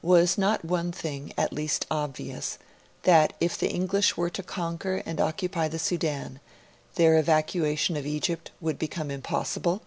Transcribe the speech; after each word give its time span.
Was 0.00 0.38
not 0.38 0.64
one 0.64 0.90
thing, 0.90 1.34
at 1.36 1.52
least, 1.52 1.84
obvious 1.90 2.56
that 3.02 3.34
if 3.40 3.58
the 3.58 3.68
English 3.68 4.16
were 4.16 4.30
to 4.30 4.42
conquer 4.42 5.02
and 5.04 5.20
occupy 5.20 5.68
the 5.68 5.78
Sudan, 5.78 6.40
their 6.94 7.18
evacuation 7.18 7.94
of 7.94 8.06
Egypt 8.06 8.50
would 8.58 8.78
become 8.78 9.10
impossible? 9.10 9.82